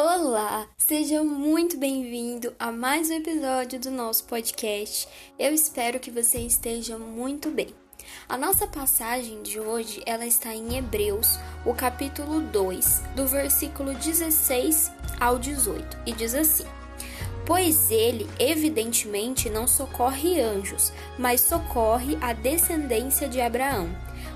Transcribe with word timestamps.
Olá, 0.00 0.68
seja 0.76 1.24
muito 1.24 1.76
bem-vindo 1.76 2.54
a 2.56 2.70
mais 2.70 3.10
um 3.10 3.14
episódio 3.14 3.80
do 3.80 3.90
nosso 3.90 4.22
podcast. 4.26 5.08
Eu 5.36 5.52
espero 5.52 5.98
que 5.98 6.08
você 6.08 6.38
esteja 6.38 6.96
muito 6.96 7.50
bem. 7.50 7.74
A 8.28 8.38
nossa 8.38 8.64
passagem 8.68 9.42
de 9.42 9.58
hoje, 9.58 10.00
ela 10.06 10.24
está 10.24 10.54
em 10.54 10.76
Hebreus, 10.76 11.40
o 11.66 11.74
capítulo 11.74 12.40
2, 12.40 13.02
do 13.16 13.26
versículo 13.26 13.92
16 13.92 14.92
ao 15.18 15.36
18, 15.36 15.98
e 16.06 16.12
diz 16.12 16.32
assim: 16.32 16.66
Pois 17.44 17.90
ele, 17.90 18.30
evidentemente, 18.38 19.50
não 19.50 19.66
socorre 19.66 20.40
anjos, 20.40 20.92
mas 21.18 21.40
socorre 21.40 22.16
a 22.20 22.32
descendência 22.32 23.28
de 23.28 23.40
Abraão 23.40 23.88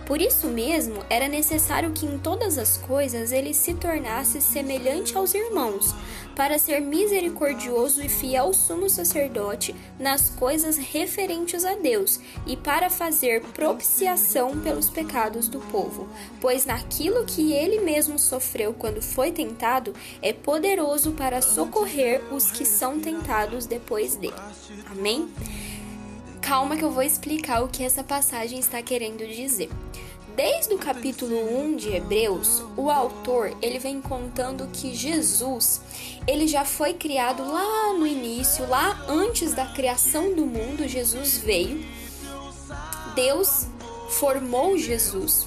por 0.07 0.21
isso 0.21 0.49
mesmo, 0.49 1.05
era 1.09 1.29
necessário 1.29 1.93
que 1.93 2.07
em 2.07 2.19
todas 2.19 2.59
as 2.59 2.77
coisas 2.77 3.33
ele 3.33 3.55
se 3.55 3.75
tornasse 3.75 4.41
semelhante 4.41 5.17
aos 5.17 5.35
irmãos, 5.35 5.95
para 6.35 6.59
ser 6.59 6.81
misericordioso 6.81 8.03
e 8.03 8.09
fiel 8.09 8.53
sumo 8.55 8.89
sacerdote 8.89 9.75
nas 9.99 10.31
coisas 10.31 10.77
referentes 10.77 11.65
a 11.65 11.75
Deus, 11.75 12.21
e 12.47 12.57
para 12.57 12.91
fazer 12.91 13.43
propiciação 13.55 14.59
pelos 14.59 14.89
pecados 14.89 15.49
do 15.49 15.61
povo. 15.61 16.09
Pois 16.41 16.65
naquilo 16.65 17.25
que 17.25 17.53
ele 17.53 17.81
mesmo 17.81 18.19
sofreu 18.19 18.73
quando 18.73 19.03
foi 19.03 19.31
tentado, 19.31 19.95
é 20.21 20.33
poderoso 20.33 21.13
para 21.13 21.43
socorrer 21.43 22.23
os 22.33 22.51
que 22.51 22.65
são 22.65 22.99
tentados 22.99 23.67
depois 23.67 24.17
dele. 24.17 24.35
Amém? 24.91 25.29
Calma 26.43 26.77
que 26.77 26.85
eu 26.85 26.91
vou 26.91 27.05
explicar 27.05 27.63
o 27.63 27.69
que 27.69 27.85
essa 27.85 28.03
passagem 28.03 28.59
está 28.59 28.83
querendo 28.83 29.27
dizer. 29.27 29.71
Desde 30.35 30.75
o 30.75 30.79
capítulo 30.79 31.37
1 31.37 31.77
de 31.77 31.95
Hebreus, 31.95 32.65
o 32.77 32.91
autor 32.91 33.57
ele 33.63 33.79
vem 33.79 34.01
contando 34.03 34.67
que 34.73 34.93
Jesus 34.93 35.81
ele 36.27 36.49
já 36.49 36.65
foi 36.65 36.95
criado 36.95 37.45
lá 37.47 37.93
no 37.93 38.07
início, 38.07 38.69
lá 38.69 39.05
antes 39.09 39.55
da 39.55 39.67
criação 39.67 40.35
do 40.35 40.45
mundo, 40.45 40.89
Jesus 40.89 41.39
veio. 41.39 41.87
Deus 43.15 43.69
formou 44.11 44.77
Jesus 44.77 45.47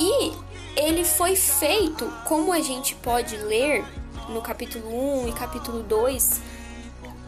e 0.00 0.32
ele 0.76 1.04
foi 1.04 1.36
feito, 1.36 2.12
como 2.26 2.52
a 2.52 2.60
gente 2.60 2.96
pode 2.96 3.36
ler 3.36 3.84
no 4.28 4.42
capítulo 4.42 5.22
1 5.22 5.28
e 5.28 5.32
capítulo 5.32 5.82
2, 5.84 6.40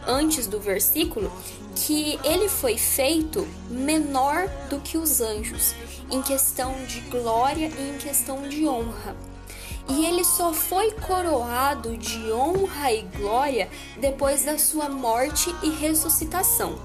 antes 0.07 0.47
do 0.47 0.59
versículo, 0.59 1.31
que 1.75 2.19
ele 2.23 2.49
foi 2.49 2.77
feito 2.77 3.47
menor 3.69 4.47
do 4.69 4.79
que 4.79 4.97
os 4.97 5.21
anjos, 5.21 5.73
em 6.11 6.21
questão 6.21 6.73
de 6.85 7.01
glória 7.01 7.71
e 7.77 7.89
em 7.89 7.97
questão 7.97 8.47
de 8.47 8.67
honra. 8.67 9.15
E 9.87 10.05
ele 10.05 10.23
só 10.23 10.53
foi 10.53 10.91
coroado 10.91 11.97
de 11.97 12.31
honra 12.31 12.91
e 12.93 13.01
glória 13.17 13.69
depois 13.99 14.43
da 14.43 14.57
sua 14.57 14.87
morte 14.87 15.53
e 15.63 15.69
ressuscitação. 15.69 16.79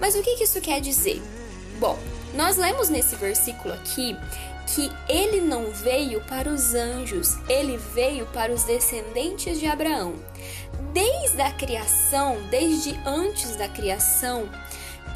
Mas 0.00 0.14
o 0.14 0.22
que 0.22 0.42
isso 0.42 0.60
quer 0.60 0.80
dizer? 0.80 1.20
Bom, 1.78 1.98
nós 2.34 2.56
lemos 2.56 2.88
nesse 2.88 3.16
versículo 3.16 3.74
aqui 3.74 4.16
que 4.74 4.90
ele 5.08 5.40
não 5.40 5.70
veio 5.72 6.20
para 6.22 6.48
os 6.48 6.74
anjos, 6.74 7.36
ele 7.48 7.76
veio 7.76 8.26
para 8.26 8.52
os 8.52 8.64
descendentes 8.64 9.58
de 9.58 9.66
Abraão. 9.66 10.14
Desde 10.92 11.40
a 11.40 11.50
criação, 11.52 12.36
desde 12.50 12.98
antes 13.06 13.56
da 13.56 13.68
criação, 13.68 14.48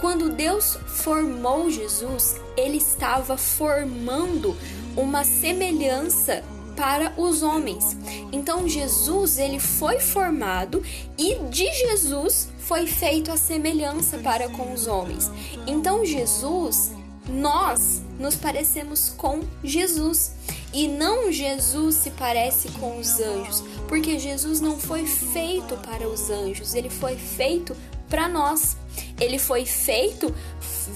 quando 0.00 0.30
Deus 0.30 0.78
formou 0.86 1.70
Jesus, 1.70 2.40
ele 2.56 2.78
estava 2.78 3.36
formando 3.36 4.56
uma 4.96 5.24
semelhança 5.24 6.42
para 6.76 7.12
os 7.16 7.42
homens. 7.42 7.96
Então 8.32 8.68
Jesus, 8.68 9.38
ele 9.38 9.60
foi 9.60 10.00
formado 10.00 10.82
e 11.16 11.36
de 11.50 11.72
Jesus 11.72 12.48
foi 12.58 12.86
feito 12.86 13.30
a 13.30 13.36
semelhança 13.36 14.18
para 14.18 14.48
com 14.48 14.72
os 14.72 14.86
homens. 14.86 15.30
Então 15.66 16.04
Jesus, 16.04 16.90
nós 17.28 18.02
nos 18.18 18.34
parecemos 18.34 19.12
com 19.16 19.40
Jesus 19.62 20.32
e 20.72 20.88
não 20.88 21.30
Jesus 21.30 21.94
se 21.96 22.10
parece 22.10 22.68
com 22.72 22.98
os 22.98 23.20
anjos, 23.20 23.62
porque 23.88 24.18
Jesus 24.18 24.60
não 24.60 24.78
foi 24.78 25.06
feito 25.06 25.76
para 25.76 26.08
os 26.08 26.30
anjos, 26.30 26.74
ele 26.74 26.90
foi 26.90 27.16
feito 27.16 27.76
para 28.08 28.28
nós. 28.28 28.76
Ele 29.20 29.38
foi 29.38 29.64
feito, 29.64 30.32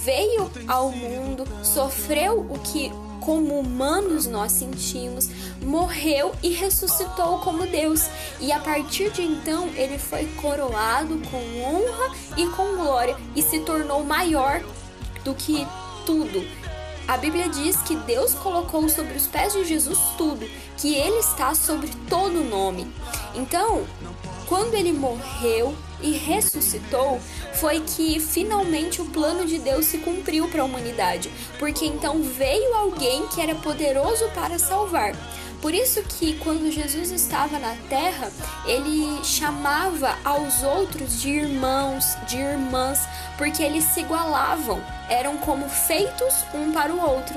veio 0.05 0.51
ao 0.67 0.91
mundo, 0.91 1.45
sofreu 1.65 2.47
o 2.49 2.59
que 2.59 2.93
como 3.21 3.59
humanos 3.59 4.27
nós 4.27 4.53
sentimos, 4.53 5.29
morreu 5.61 6.33
e 6.43 6.51
ressuscitou 6.51 7.39
como 7.41 7.67
Deus. 7.67 8.09
E 8.41 8.53
a 8.53 8.59
partir 8.61 9.11
de 9.11 9.23
então 9.23 9.69
ele 9.75 9.99
foi 9.99 10.27
coroado 10.41 11.21
com 11.31 11.63
honra 11.63 12.15
e 12.37 12.47
com 12.51 12.77
glória 12.77 13.17
e 13.35 13.43
se 13.43 13.61
tornou 13.61 14.05
maior 14.05 14.63
do 15.25 15.35
que 15.35 15.67
tudo. 16.09 16.43
A 17.07 17.19
Bíblia 17.19 17.51
diz 17.51 17.77
que 17.83 17.95
Deus 17.95 18.33
colocou 18.33 18.89
sobre 18.89 19.15
os 19.15 19.27
pés 19.27 19.53
de 19.53 19.63
Jesus 19.63 19.99
tudo, 20.17 20.49
que 20.79 20.95
ele 20.95 21.19
está 21.19 21.55
sobre 21.55 21.91
todo 22.09 22.43
nome. 22.43 22.91
Então, 23.35 23.85
quando 24.47 24.75
ele 24.75 24.91
morreu 24.91 25.77
e 26.01 26.13
ressuscitou, 26.13 27.21
foi 27.55 27.81
que 27.81 28.19
finalmente 28.19 29.03
o 29.03 29.07
plano 29.11 29.45
de 29.45 29.59
Deus 29.59 29.85
se 29.85 29.99
cumpriu 29.99 30.49
para 30.49 30.63
a 30.63 30.65
humanidade, 30.65 31.31
porque 31.59 31.85
então 31.85 32.23
veio 32.23 32.75
alguém 32.75 33.27
que 33.27 33.43
era 33.43 33.55
poderoso 33.55 34.27
para 34.35 34.59
salvar. 34.59 35.15
Por 35.61 35.75
isso 35.75 36.03
que 36.05 36.39
quando 36.39 36.71
Jesus 36.71 37.11
estava 37.11 37.59
na 37.59 37.75
terra, 37.89 38.31
ele 38.65 39.25
chamava 39.25 40.17
aos 40.25 40.63
outros 40.63 41.21
de 41.21 41.31
irmãos, 41.31 42.17
de 42.29 42.37
irmãs, 42.39 43.01
porque 43.37 43.63
eles 43.63 43.85
se 43.85 44.01
igualavam, 44.01 44.81
eram 45.09 45.37
como 45.39 45.69
feitos 45.69 46.33
um 46.55 46.73
para 46.73 46.93
o 46.93 47.01
outro. 47.01 47.37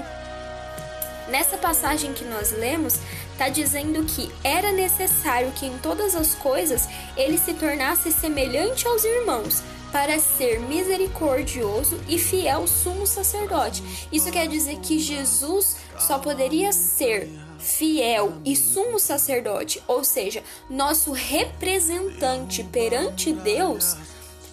Nessa 1.30 1.58
passagem 1.58 2.14
que 2.14 2.26
nós 2.26 2.52
lemos, 2.52 3.00
está 3.32 3.50
dizendo 3.50 4.04
que 4.04 4.32
era 4.44 4.72
necessário 4.72 5.52
que 5.54 5.66
em 5.66 5.78
todas 5.80 6.14
as 6.14 6.36
coisas 6.36 6.88
ele 7.18 7.40
se 7.40 7.54
tornasse 7.54 8.12
semelhante 8.12 8.86
aos 8.88 9.04
irmãos, 9.04 9.64
para 9.92 10.20
ser 10.20 10.60
misericordioso 10.60 12.00
e 12.08 12.18
fiel 12.18 12.66
sumo 12.68 13.06
sacerdote. 13.06 13.84
Isso 14.12 14.32
quer 14.32 14.48
dizer 14.48 14.78
que 14.78 15.00
Jesus 15.00 15.76
só 15.98 16.18
poderia 16.18 16.72
ser 16.72 17.30
fiel 17.62 18.34
e 18.44 18.56
sumo 18.56 19.00
sacerdote, 19.00 19.82
ou 19.88 20.04
seja, 20.04 20.44
nosso 20.70 21.12
representante 21.12 22.64
perante 22.64 23.32
Deus, 23.32 23.96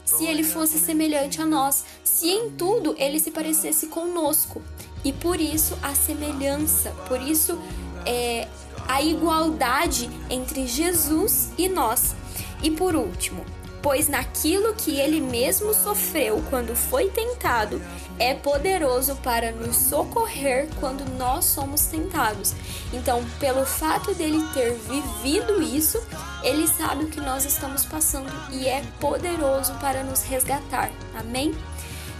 se 0.04 0.24
ele 0.24 0.42
fosse 0.42 0.78
semelhante 0.78 1.40
a 1.40 1.46
nós, 1.46 1.84
se 2.04 2.28
em 2.28 2.50
tudo 2.50 2.94
ele 2.98 3.18
se 3.18 3.30
parecesse 3.30 3.86
conosco. 3.88 4.62
E 5.04 5.12
por 5.12 5.40
isso 5.40 5.78
a 5.82 5.94
semelhança, 5.94 6.90
por 7.06 7.20
isso 7.20 7.58
é, 8.04 8.48
a 8.86 9.02
igualdade 9.02 10.10
entre 10.30 10.66
Jesus 10.66 11.50
e 11.56 11.68
nós. 11.68 12.14
E 12.62 12.70
por 12.70 12.96
último, 12.96 13.44
pois 13.82 14.08
naquilo 14.08 14.74
que 14.74 14.98
ele 14.98 15.20
mesmo 15.20 15.72
sofreu 15.74 16.42
quando 16.50 16.74
foi 16.74 17.08
tentado, 17.10 17.80
é 18.18 18.34
poderoso 18.34 19.16
para 19.16 19.52
nos 19.52 19.76
socorrer 19.76 20.68
quando 20.80 21.04
nós 21.16 21.44
somos 21.44 21.82
tentados. 21.86 22.54
Então, 22.92 23.24
pelo 23.38 23.64
fato 23.64 24.14
dele 24.14 24.42
ter 24.52 24.72
vivido 24.74 25.62
isso, 25.62 26.02
ele 26.42 26.66
sabe 26.66 27.04
o 27.04 27.08
que 27.08 27.20
nós 27.20 27.44
estamos 27.44 27.84
passando 27.84 28.32
e 28.52 28.66
é 28.66 28.82
poderoso 29.00 29.72
para 29.74 30.02
nos 30.02 30.22
resgatar. 30.22 30.90
Amém? 31.14 31.54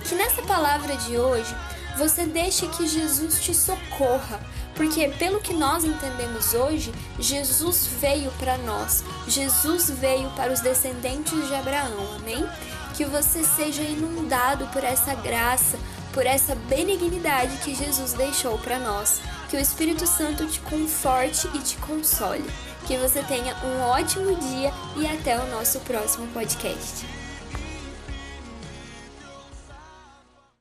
Que 0.05 0.15
nessa 0.15 0.43
palavra 0.43 0.97
de 0.97 1.19
hoje 1.19 1.55
você 1.99 2.25
deixe 2.25 2.67
que 2.69 2.87
Jesus 2.87 3.41
te 3.41 3.53
socorra, 3.53 4.41
porque 4.79 5.09
pelo 5.19 5.41
que 5.41 5.53
nós 5.53 5.85
entendemos 5.85 6.55
hoje, 6.55 6.95
Jesus 7.19 7.89
veio 8.01 8.31
para 8.39 8.57
nós. 8.59 9.03
Jesus 9.27 9.91
veio 9.91 10.31
para 10.31 10.53
os 10.53 10.61
descendentes 10.61 11.49
de 11.49 11.55
Abraão. 11.57 12.15
Amém? 12.15 12.49
Que 12.97 13.05
você 13.05 13.43
seja 13.43 13.83
inundado 13.83 14.69
por 14.69 14.85
essa 14.85 15.17
graça, 15.17 15.77
por 16.13 16.25
essa 16.25 16.55
benignidade 16.55 17.57
que 17.57 17.75
Jesus 17.75 18.13
deixou 18.13 18.57
para 18.59 18.79
nós. 18.79 19.21
Que 19.51 19.57
o 19.57 19.61
Espírito 19.61 20.07
Santo 20.07 20.47
te 20.47 20.61
conforte 20.61 21.49
e 21.55 21.59
te 21.59 21.77
console. 21.79 22.49
Que 22.87 22.97
você 22.97 23.21
tenha 23.25 23.57
um 23.65 23.81
ótimo 23.81 24.37
dia 24.37 24.73
e 24.97 25.09
até 25.09 25.41
o 25.41 25.51
nosso 25.51 25.81
próximo 25.81 26.29
podcast. 26.29 27.05